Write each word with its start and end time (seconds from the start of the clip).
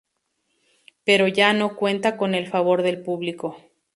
Pero 1.05 1.27
ya 1.27 1.53
no 1.53 1.75
cuenta 1.75 2.17
con 2.17 2.33
el 2.33 2.47
favor 2.47 2.81
del 2.81 3.03
público. 3.03 3.57